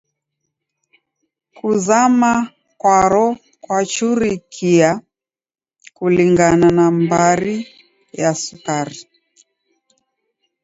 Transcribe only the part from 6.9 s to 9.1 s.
mbari ya sukari.